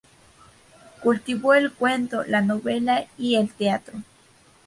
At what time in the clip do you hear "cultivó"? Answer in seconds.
1.03-1.53